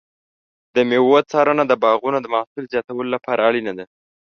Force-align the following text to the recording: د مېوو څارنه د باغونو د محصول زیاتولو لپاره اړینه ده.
د 0.75 0.77
مېوو 0.89 1.19
څارنه 1.31 1.63
د 1.67 1.73
باغونو 1.83 2.17
د 2.21 2.27
محصول 2.33 2.65
زیاتولو 2.71 3.09
لپاره 3.15 3.41
اړینه 3.49 3.73
ده. 3.77 3.85